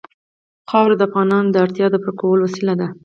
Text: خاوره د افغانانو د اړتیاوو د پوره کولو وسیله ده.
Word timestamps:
خاوره 0.69 0.95
د 0.97 1.01
افغانانو 1.09 1.49
د 1.51 1.55
اړتیاوو 1.63 1.93
د 1.93 1.97
پوره 2.03 2.13
کولو 2.19 2.41
وسیله 2.47 2.73
ده. 2.81 2.87